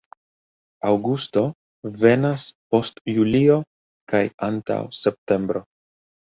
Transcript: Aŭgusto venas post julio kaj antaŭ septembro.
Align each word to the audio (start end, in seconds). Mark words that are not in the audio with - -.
Aŭgusto 0.91 1.43
venas 2.05 2.47
post 2.73 2.99
julio 3.19 3.61
kaj 4.15 4.25
antaŭ 4.51 4.83
septembro. 5.05 5.67